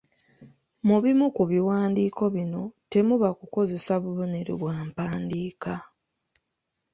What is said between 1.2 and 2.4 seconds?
ku biwandiiko